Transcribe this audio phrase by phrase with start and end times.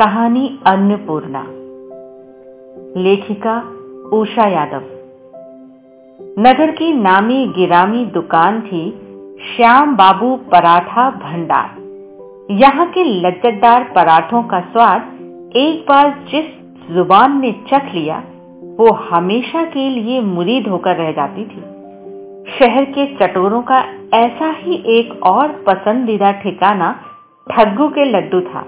[0.00, 1.44] कहानी अन्नपूर्णा।
[3.00, 3.62] लेखिका
[4.12, 4.82] उषा यादव।
[6.38, 8.90] नगर की नामी गिरामी दुकान थी
[9.42, 11.76] श्याम बाबू पराठा भंडार।
[12.50, 15.02] यहाँ के लज्जतदार पराठों का स्वाद
[15.56, 16.44] एक बार जिस
[16.94, 18.22] ज़ुबान ने चख लिया,
[18.76, 21.62] वो हमेशा के लिए मुरीद होकर रह जाती थी।
[22.58, 27.00] शहर के चटोरों का ऐसा ही एक और पसंदीदा ठिकाना
[27.50, 28.66] ठग्गू के लड्डू था।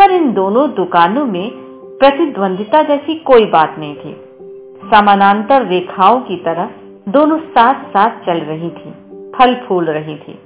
[0.00, 1.50] पर इन दोनों दुकानों में
[1.98, 4.12] प्रतिद्वंदिता जैसी कोई बात नहीं थी।
[4.90, 6.70] समानांतर रेखाओं की तरह
[7.08, 8.90] दोनों साथ साथ चल रही थी,
[9.38, 10.38] फल फूल रही थी।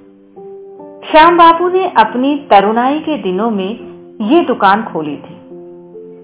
[1.10, 3.70] श्याम बाबू ने अपनी तरुणाई के दिनों में
[4.20, 5.38] ये दुकान खोली थी।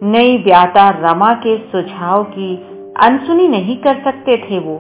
[0.03, 2.57] नई व्याता रमा के सुझाव की
[3.03, 4.77] अनसुनी नहीं कर सकते थे वो।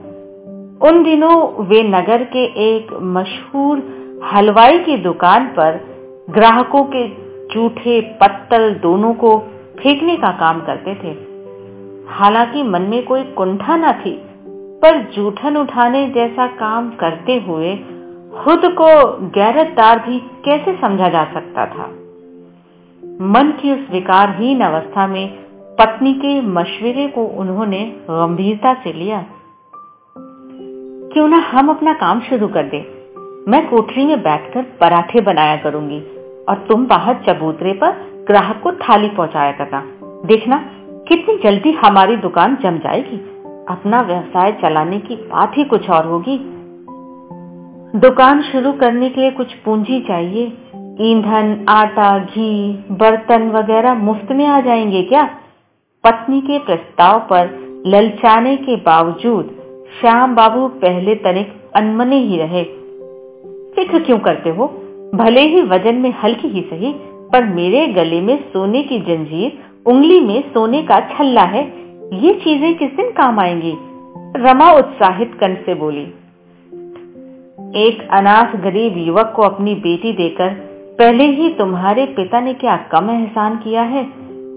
[0.88, 2.44] उन दिनों वे नगर के
[2.76, 3.82] एक मशहूर
[4.32, 5.80] हलवाई की दुकान पर
[6.30, 9.38] ग्राहकों के जूठे, पत्तल दोनों को
[9.82, 11.30] फेंकने का काम करते थे।
[12.08, 14.22] हालाँकि मन में कोई कुंठा न थी,
[14.82, 17.76] पर जूठन उठाने जैसा काम करते हुए
[18.38, 21.86] खुद को गैरतदार भी कैसे समझा जा सकता था?
[23.20, 25.28] मन की उस विकारहीन अवस्था में
[25.78, 29.26] पत्नी के मशवरे को उन्होंने गंभीरता से लिया।
[31.12, 32.84] क्यों ना हम अपना काम शुरू कर दें?
[33.48, 37.90] मैं कोठरी में बैठकर पराठे बनाया करूँगी। और तुम बाहर चबूतरे पर
[38.26, 39.84] ग्राहक को थाली पहुँचाया करना।
[40.26, 40.64] देखना,
[41.08, 43.16] कितनी जल्दी हमारी दुकान जम जाएगी।
[43.68, 46.38] अपना व्यवसाय चलाने की बात ही कुछ और होगी।
[47.98, 50.46] दुकान शुरू करने के लिए कुछ पूंजी चाहिए।
[51.00, 55.30] ईंधन, आटा, घी, बर्तन वगैरह मुफ़्त में आ जाएँगे क्या?
[56.04, 59.56] पत्नी के प्रस्ताव पर ललचाने के बावजूद
[60.00, 62.64] श्याम बाबू पहले तनिक अनमने ही रहे।
[63.74, 64.82] फ़िक्र क्यों करते हो?
[65.14, 66.94] भले ही वज़न में हल्की ही सही,
[67.32, 71.72] पर मेरे गले में सोने की जंजीर, उंगली में सोने का छल्ला है,
[72.12, 73.74] ये चीज़ें किस दिन काम आएँगी?
[74.36, 76.02] रमा उत्साहित कंठ से बोली।
[77.76, 80.48] एक अनाथ गरीब युवक को अपनी बेटी देकर,
[80.98, 84.06] पहले ही तुम्हारे पिता ने क्या कम एहसान किया है?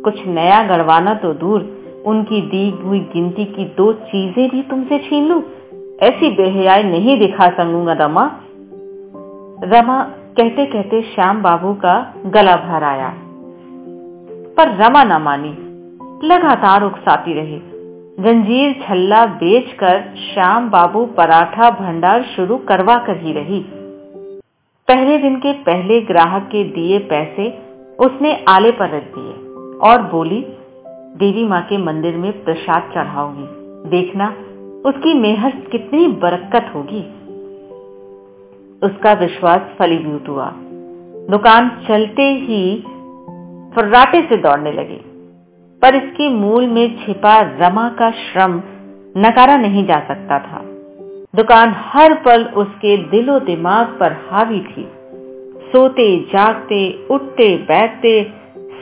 [0.04, 5.28] कुछ नया गढ़वाना तो दूर, उनकी दी हुई गिनती की दो चीज़ें भी तुमसे छीन
[5.28, 5.44] लू?
[6.04, 8.40] ऐसी बेहयाई नहीं दिखा सकूँगा रमा।
[9.64, 13.14] रमा कहते कहते श्याम बाबू का गला भर आया।
[14.58, 15.50] पर रमा न मानी,
[16.28, 17.62] लगातार उकसाती रही।
[18.20, 23.66] जंजीर छल्ला बेचकर श्याम बाबू पराठा भंडार शुरू करवा कर ही रही।
[24.88, 27.60] पहले दिन के पहले ग्राहक के दिए पैसे
[28.00, 29.34] उसने आले पर रख दिए
[29.78, 30.46] और बोली,
[31.18, 33.48] देवी माँ के मंदिर में प्रसाद चढ़ाऊँगी।
[33.90, 34.28] देखना,
[34.86, 37.23] उसकी मेहर कितनी बरकत होगी।
[38.84, 40.52] उसका विश्वास फलीभूत हुआ।
[41.30, 42.64] दुकान चलते ही
[43.76, 45.00] फर्राटे से दौड़ने लगी,
[45.82, 48.62] पर इसके मूल में छिपा रमा का श्रम
[49.18, 50.62] नकारा नहीं जा सकता था।
[51.36, 54.88] दुकान हर पल उसके दिलो दिमाग पर हावी थी।
[55.72, 58.32] सोते, जागते, उठते, बैठते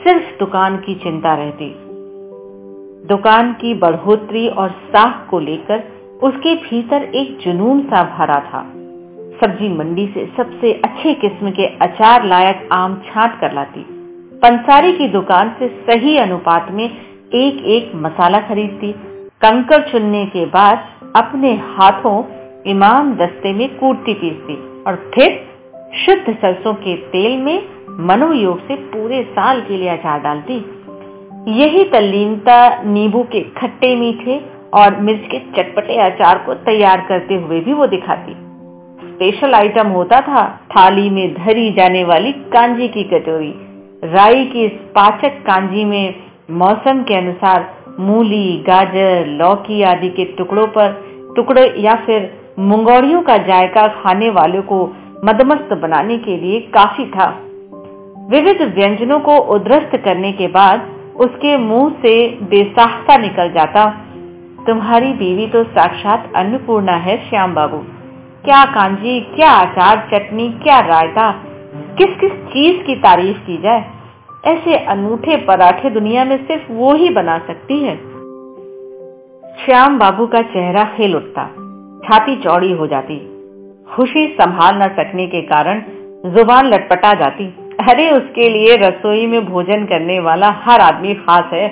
[0.04, 1.74] सिर्फ़ दुकान की चिंता रहती।
[3.06, 5.82] दुकान की बढ़ोतरी और साख को लेकर
[6.22, 8.62] उसके भीतर एक जुनून सा भरा था।
[9.44, 13.80] सब्ज़ी मंडी से सबसे अच्छे किस्म के अचार लायक आम छांट कर लाती।
[14.42, 18.92] पंसारी की दुकान से सही अनुपात में एक एक मसाला खरीदती।
[19.40, 20.84] कंकर चुनने के बाद
[21.16, 22.22] अपने हाथों
[22.66, 25.40] इमाम दस्ते में कूटती पीसती और फिर
[25.96, 27.62] शुद्ध सरसों के तेल में
[28.06, 30.54] मनोयोग से पूरे साल के लिए अचार डालती।
[31.48, 34.40] यही तल्लीनता नींबू के खट्टे मीठे
[34.74, 38.41] और मिर्च के चटपटे अचार को तैयार करते हुए भी वो दिखाती।
[39.22, 43.54] स्पेशल आइटम होता था, थाली में धरी जाने वाली कांजी की कटोरी।
[44.04, 46.14] राई की इस पाचक कांजी में
[46.50, 51.04] मौसम के अनुसार मूली, गाजर, लौकी आदि के टुकड़ों पर
[51.36, 57.30] टुकड़े या फिर मुंगौड़ियों का जायका खाने वालों को मदमस्त बनाने के लिए काफ़ी था।
[58.30, 63.90] विविध व्यंजनों को उद्रस्त करने के बाद उसके मुँह से बेसाहता निकल जाता।
[64.66, 67.84] तुम्हारी बीवी तो साक्षात अन्नपूर्णा है, श्याम बाबू।
[68.44, 71.30] क्या कांजी, क्या अचार, चटनी, क्या रायता?
[71.98, 73.84] किस किस चीज़ की तारीफ़ की जाए?
[74.44, 77.96] ऐसे अनूठे पराठे दुनिया में सिर्फ़ वो ही बना सकती है।
[79.64, 81.44] श्याम बाबू का चेहरा हिल उठता,
[82.04, 83.18] छाती चौड़ी हो जाती।
[83.94, 85.82] खुशी संभाल न सकने के कारण
[86.26, 87.54] ज़ुबान लटपटा जाती।
[87.90, 91.68] अरे, उसके लिए रसोई में भोजन करने वाला हर आदमी खास है।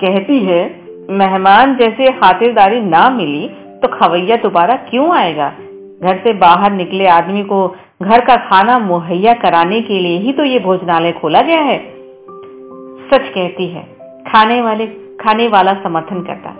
[0.00, 0.80] कहती है,
[1.10, 3.48] मेहमान जैसे खातिरदारी ना मिली
[3.82, 5.52] तो खवैया दोबारा क्यों आएगा?
[6.04, 7.66] घर से बाहर निकले आदमी को
[8.02, 11.78] घर का खाना मुहैया कराने के लिए ही तो ये भोजनालय खोला गया है।
[13.04, 13.82] सच कहती है,
[14.28, 14.86] खाने वाले,
[15.20, 16.50] खाने वाला समर्थन करता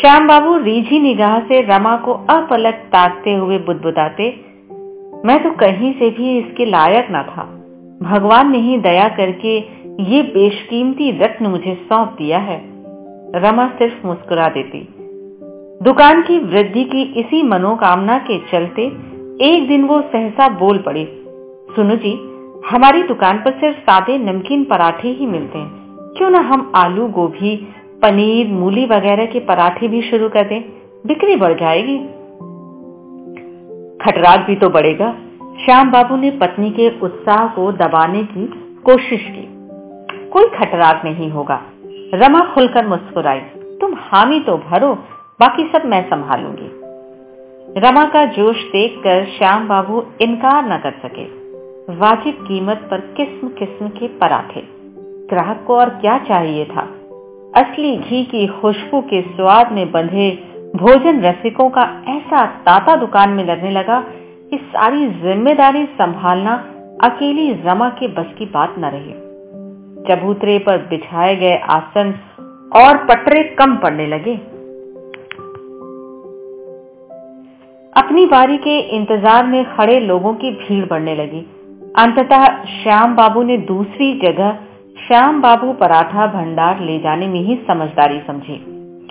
[0.00, 4.28] श्याम बाबू रीझी निगाह से रमा को अपलक ताकते हुए बुदबुदाते,
[5.24, 7.44] मैं तो कहीं से भी इसके लायक न था।
[8.02, 9.56] भगवान ने ही दया करके
[10.04, 12.60] ये बेशकीमती रत्न मुझे सौंप दिया है।
[13.34, 14.99] रमा सिर्फ़ मुस्कुरा देती।
[15.82, 18.82] दुकान की वृद्धि की इसी मनोकामना के चलते
[19.40, 21.04] एक दिन वो सहसा बोल पड़ी,
[21.76, 22.12] सुनो जी,
[22.70, 25.70] हमारी दुकान पर सिर्फ़ सादे नमकीन पराठे ही मिलते हैं।
[26.16, 27.56] क्यों ना हम आलू, गोभी,
[28.02, 30.62] पनीर, मूली वगैरह के पराठे भी शुरू कर दें?
[31.06, 31.98] बिक्री बढ़ जाएगी।
[34.04, 35.14] खटराग भी तो बढ़ेगा।
[35.64, 38.46] श्याम बाबू ने पत्नी के उत्साह को दबाने की
[38.84, 39.48] कोशिश की।
[40.30, 41.62] कोई खटराग नहीं होगा।
[42.14, 43.40] रमा खुलकर मुस्कुराई,
[43.80, 44.98] तुम हामी तो भरो
[45.40, 46.70] बाकी सब मैं संभालूँगी।
[47.80, 51.24] रमा का जोश देखकर श्याम बाबू इनकार न कर सके।
[51.94, 54.60] वाजिब कीमत पर किस्म किस्म के पराठे।
[55.30, 56.80] ग्राहक को और क्या चाहिए था?
[57.56, 60.30] असली घी की खुशबू के स्वाद में बंधे
[60.76, 64.00] भोजन रसिकों का ऐसा ताता दुकान में लगने लगा
[64.50, 66.54] कि सारी ज़िम्मेदारी संभालना
[67.04, 69.12] अकेली रमा के बस की बात न रही।
[70.08, 72.14] चबूतरे पर बिछाए गए आसन
[72.76, 74.59] और पटरे कम पड़ने लगे।
[77.92, 81.40] अपनी बारी के इंतज़ार में खड़े लोगों की भीड़ बढ़ने लगी।
[81.98, 84.58] अंततः श्याम बाबू ने दूसरी जगह
[84.98, 88.58] श्याम बाबू पराठा भंडार ले जाने में ही समझदारी समझी।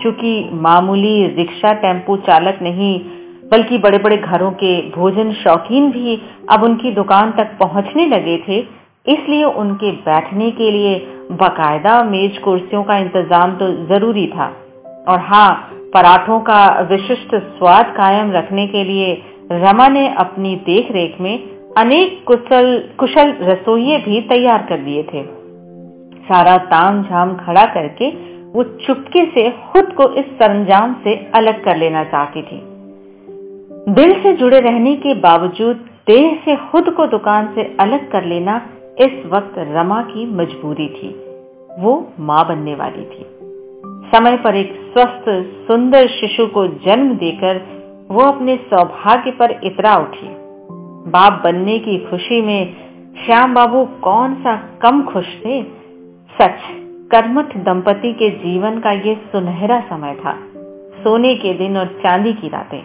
[0.00, 2.98] क्योंकि मामूली रिक्शा टेंपो चालक नहीं,
[3.50, 8.58] बल्कि बड़े बड़े घरों के भोजन शौकीन भी अब उनकी दुकान तक पहुँचने लगे थे,
[9.06, 10.96] इसलिए उनके बैठने के लिए
[11.32, 14.52] बकायदा मेज कुर्सियों का इंतज़ाम तो ज़रूरी था।
[15.08, 15.50] और हाँ
[15.94, 19.22] पराठों का विशिष्ट स्वाद कायम रखने के लिए
[19.52, 25.22] रमा ने अपनी देखरेख में अनेक कुशल कुशल रसोइये भी तैयार कर दिए थे।
[26.28, 28.10] सारा ताम झाम खड़ा करके
[28.52, 32.62] वो चुपके से खुद को इस सरंजाम से अलग कर लेना चाहती थी।
[33.94, 35.76] दिल से जुड़े रहने के बावजूद
[36.06, 38.62] देह से खुद को दुकान से अलग कर लेना
[39.00, 41.08] इस वक्त रमा की मजबूरी थी।
[41.78, 43.39] वो माँ बनने वाली थी।
[44.14, 45.24] समय पर एक स्वस्थ,
[45.68, 47.80] सुंदर शिशु को जन्म देकर
[48.10, 50.28] वो अपने सौभाग्य पर इतरा उठी।
[51.10, 52.76] बाप बनने की खुशी में,
[53.26, 55.62] श्याम बाबू, कौन सा कम खुश थे?
[56.40, 56.58] सच,
[57.10, 60.32] कर्मठ दंपति के जीवन का ये सुनहरा समय था।
[61.04, 62.82] सोने के दिन और चांदी की रातें।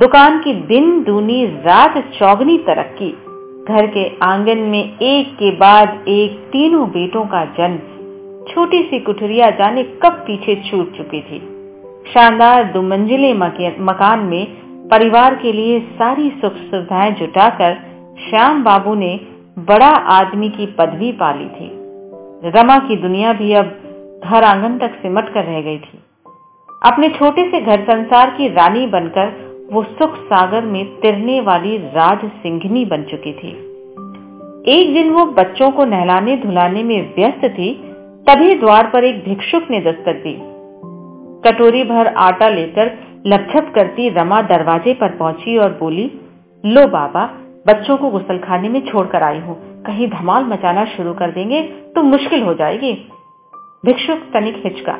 [0.00, 3.10] दुकान की दिन दूनी रात चौगनी तरक्की।
[3.68, 7.93] घर के आँगन में एक के बाद एक तीनों बेटों का जन्म।
[8.48, 11.38] छोटी सी कुठरिया जाने कब पीछे छूट चुकी थी।
[12.12, 14.46] शानदार दुमंजिले मकान में
[14.88, 17.74] परिवार के लिए सारी सुख सुविधाएँ जुटाकर
[18.28, 19.20] श्याम बाबू ने
[19.58, 21.70] बड़ा आदमी की पदवी पाली थी।
[22.50, 23.70] रमा की दुनिया भी अब
[24.24, 25.98] घर आँगन तक सिमट कर रह गई थी।
[26.82, 29.32] अपने छोटे से घर संसार की रानी बनकर
[29.72, 33.52] वो सुख सागर में तिरने वाली राज सिंघनी बन चुकी थी।
[34.72, 37.72] एक दिन वो बच्चों को नहलाने धुलाने में व्यस्त थी
[38.26, 40.32] तभी द्वार पर एक भिक्षुक ने दस्तक दी।
[41.42, 42.90] कटोरी भर आटा लेकर
[43.26, 46.04] लपछप करती रमा दरवाजे पर पहुँची और बोली,
[46.64, 47.24] लो बाबा,
[47.66, 51.62] बच्चों को गुसल खाने में छोड़कर आई हूँ। कहीं धमाल मचाना शुरू कर देंगे
[51.94, 52.92] तो मुश्किल हो जाएगी।
[53.84, 54.96] भिक्षुक तनिक हिचका,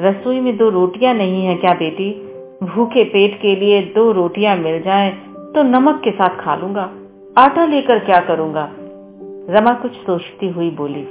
[0.00, 2.12] रसोई में दो रोटियाँ नहीं है क्या बेटी?
[2.64, 5.10] भूखे पेट के लिए दो रोटियाँ मिल जाएँ
[5.54, 6.90] तो नमक के साथ खा लूँगा।
[7.38, 8.70] आटा लेकर क्या करूँगा?
[9.50, 11.06] रमा कुछ सोचती हुई बोली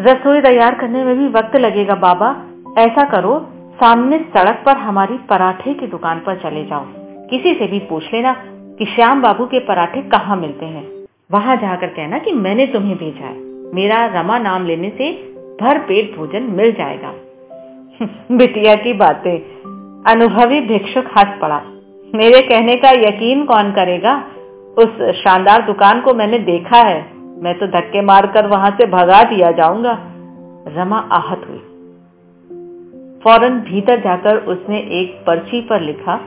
[0.00, 2.36] रसोई तैयार करने में भी वक्त लगेगा, बाबा।
[2.78, 6.84] ऐसा करो, सामने सड़क पर हमारी पराठे की दुकान पर चले जाओ।
[7.30, 11.86] किसी से भी पूछ लेना कि श्याम बाबू के पराठे कहाँ मिलते हैं। वहाँ जाकर
[11.86, 13.36] कहना कि मैंने तुम्हें भेजा है।
[13.74, 15.12] मेरा रमा नाम लेने से
[15.60, 17.14] भर पेट भोजन मिल जाएगा।
[18.36, 19.38] बिटिया की बातें।
[20.06, 21.62] अनुभवी भिक्षुक हंस पड़ा।
[22.14, 24.24] मेरे कहने का यकीन कौन करेगा?
[24.78, 29.50] उस शानदार दुकान को मैंने देखा है। मैं तो धक्के मारकर वहाँ से भगा दिया
[29.50, 29.98] जाऊँगा।
[30.68, 31.58] रमा आहत हुई।
[33.24, 36.20] फ़ौरन भीतर जाकर उसने एक पर्ची पर लिखा,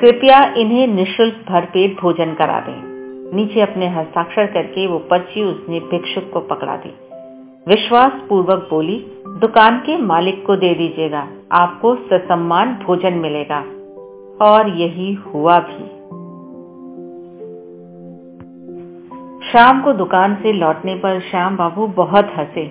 [0.00, 2.88] कृपया इन्हें निशुल्क भरपेट भोजन करा दें।
[3.36, 6.94] नीचे अपने हस्ताक्षर करके वो पर्ची उसने भिक्षुक को पकड़ा दी।
[7.68, 13.60] विश्वास पूर्वक बोली, दुकान के मालिक को दे दीजिएगा, आपको ससम्मान भोजन मिलेगा।
[14.44, 15.97] और यही हुआ भी।
[19.52, 22.66] शाम को दुकान से लौटने पर श्याम बाबू बहुत हंसे।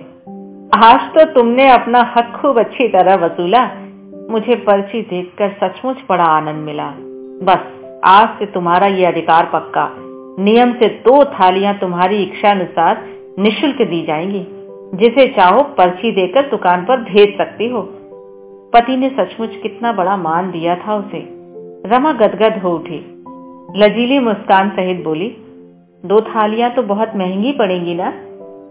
[0.74, 3.70] आज तो तुमने अपना हक खूब अच्छी तरह वसूला।
[4.30, 6.92] मुझे पर्ची देखकर सचमुच बड़ा आनंद मिला।
[7.42, 7.58] बस,
[8.04, 9.90] आज से तुम्हारा ये अधिकार पक्का।
[10.44, 13.04] नियम से दो थालियाँ तुम्हारी इच्छा अनुसार
[13.38, 14.46] निशुल्क दी जाएँगी।
[14.94, 17.82] जिसे चाहो पर्ची देकर दुकान पर भेज सकती हो।
[18.72, 21.28] पति ने सचमुच कितना बड़ा मान दिया था उसे।
[21.86, 23.24] रमा गदगद हो उठी।
[23.76, 25.36] लजीली मुस्कान सहित बोली
[26.06, 28.12] दो थालियाँ तो बहुत महँगी पड़ेंगी ना।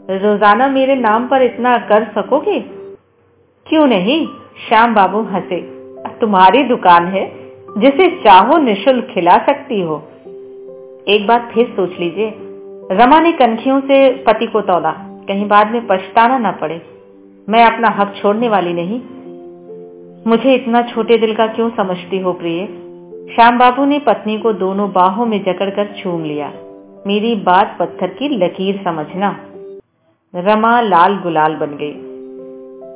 [0.09, 2.59] रोज़ाना मेरे नाम पर इतना कर सकोगे?
[3.65, 4.27] क्यों नहीं?
[4.67, 5.61] श्याम बाबू हंसे।
[6.21, 7.31] तुम्हारी दुकान है,
[7.77, 9.95] जिसे चाहो निशुल्क खिला सकती हो।
[11.07, 12.33] एक बात फिर सोच लीजिए।
[12.91, 14.91] रमा ने कनखियों से पति को तोड़ा।
[15.27, 16.81] कहीं बाद में पछताना ना पड़े।
[17.49, 19.01] मैं अपना हक छोड़ने वाली नहीं।
[20.27, 22.65] मुझे इतना छोटे दिल का क्यों समझती हो प्रिय?
[23.35, 26.53] श्याम बाबू ने पत्नी को दोनों बाहों में जकड़कर छूम लिया।
[27.07, 29.39] मेरी बात पत्थर की लकीर समझना।
[30.35, 31.93] रमा लाल गुलाल बन गई।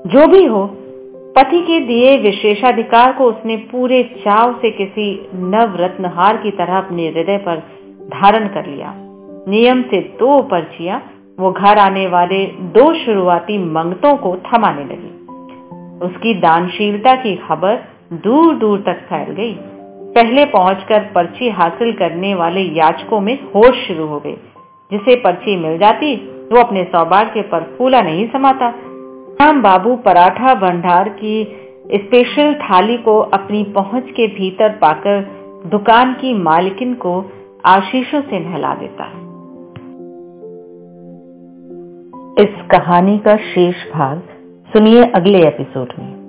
[0.10, 0.70] जो भी हो,
[1.36, 7.08] पति के दिए विशेषाधिकार को उसने पूरे चाव से किसी नव रत्नहार की तरह अपने
[7.08, 7.58] हृदय पर
[8.10, 8.94] धारण कर लिया।
[9.48, 11.03] नियम से दो पर्चियाँ
[11.39, 15.18] वो घर आने वाले दो शुरुआती मंगतों को थमाने लगी।
[16.06, 17.80] उसकी दानशीलता की खबर
[18.13, 19.60] दूर दूर तक फैल गई।
[20.15, 24.36] पहले पहुंचकर पर्ची हासिल करने वाले याचकों में होश शुरू हो गई
[24.91, 26.15] जिसे पर्ची मिल जाती,
[26.51, 28.74] वो अपने सौभाग्य पर फूला नहीं समाता।
[29.41, 31.44] राम बाबू पराठा भंडार की
[31.94, 35.22] स्पेशल थाली को अपनी पहुँच के भीतर पाकर
[35.68, 37.32] दुकान की मालकिन को
[37.65, 39.06] आशीषों से नहला देता
[42.44, 44.22] इस कहानी का शेष भाग
[44.74, 46.21] सुनिए अगले एपिसोड में।